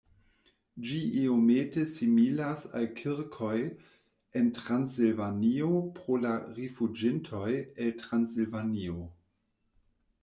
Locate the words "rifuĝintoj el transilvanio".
6.57-8.99